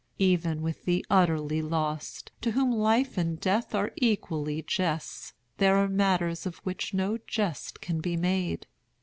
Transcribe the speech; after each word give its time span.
Even 0.17 0.63
with 0.63 0.85
the 0.85 1.05
utterly 1.11 1.61
lost, 1.61 2.31
to 2.41 2.53
whom 2.53 2.71
life 2.71 3.19
and 3.19 3.39
death 3.39 3.75
are 3.75 3.91
equally 3.97 4.63
jests, 4.63 5.33
there 5.57 5.75
are 5.75 5.87
matters 5.87 6.47
of 6.47 6.57
which 6.65 6.91
no 6.91 7.19
jest 7.27 7.81
can 7.81 7.99
be 8.01 8.17
made. 8.17 8.65